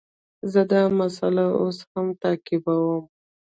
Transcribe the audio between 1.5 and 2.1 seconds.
اوس هم